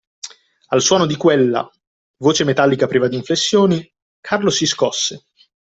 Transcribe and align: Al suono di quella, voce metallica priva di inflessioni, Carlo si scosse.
Al 0.69 0.81
suono 0.81 1.05
di 1.05 1.15
quella, 1.15 1.69
voce 2.23 2.43
metallica 2.43 2.87
priva 2.87 3.07
di 3.07 3.17
inflessioni, 3.17 3.87
Carlo 4.19 4.49
si 4.49 4.65
scosse. 4.65 5.25